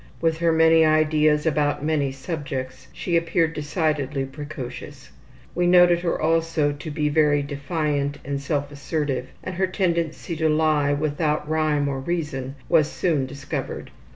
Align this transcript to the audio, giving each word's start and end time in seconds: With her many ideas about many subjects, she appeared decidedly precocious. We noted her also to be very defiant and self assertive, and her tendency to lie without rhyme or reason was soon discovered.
With 0.19 0.39
her 0.39 0.51
many 0.51 0.83
ideas 0.83 1.45
about 1.45 1.85
many 1.85 2.11
subjects, 2.11 2.87
she 2.91 3.15
appeared 3.15 3.53
decidedly 3.53 4.25
precocious. 4.25 5.11
We 5.53 5.67
noted 5.67 5.99
her 5.99 6.19
also 6.19 6.71
to 6.71 6.89
be 6.89 7.07
very 7.07 7.43
defiant 7.43 8.17
and 8.25 8.41
self 8.41 8.71
assertive, 8.71 9.27
and 9.43 9.53
her 9.57 9.67
tendency 9.67 10.35
to 10.37 10.49
lie 10.49 10.91
without 10.91 11.47
rhyme 11.47 11.87
or 11.87 11.99
reason 11.99 12.55
was 12.67 12.91
soon 12.91 13.27
discovered. 13.27 13.91